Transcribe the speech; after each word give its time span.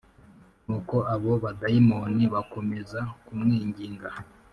Nuko 0.65 0.95
abo 1.13 1.31
badayimoni 1.43 2.23
bakomeza 2.33 2.99
kumwinginga 3.25 4.09